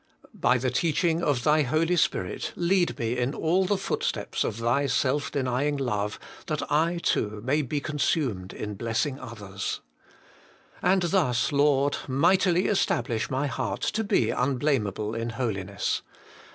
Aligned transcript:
By 0.33 0.57
the 0.57 0.71
teaching 0.71 1.21
of 1.21 1.43
Thy 1.43 1.61
Holy 1.61 1.95
Spirit 1.95 2.53
lead 2.55 2.97
me 2.97 3.15
in 3.19 3.35
all 3.35 3.65
the 3.65 3.77
footsteps 3.77 4.43
of 4.43 4.57
Thy 4.57 4.87
self 4.87 5.31
denying 5.31 5.77
love, 5.77 6.17
that 6.47 6.63
I 6.71 6.97
too 7.03 7.39
may 7.45 7.61
be 7.61 7.79
consumed 7.79 8.51
in 8.51 8.73
blessing 8.73 9.19
others. 9.19 9.79
And 10.81 11.03
thus, 11.03 11.51
Lord! 11.51 11.97
mightily 12.07 12.65
establish 12.65 13.29
my 13.29 13.45
heart 13.45 13.81
to 13.81 14.03
be 14.03 14.31
unblameable 14.31 15.13
in 15.13 15.29
holiness. 15.29 16.01